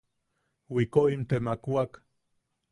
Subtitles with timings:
[0.75, 1.91] Wikoʼim te makwak.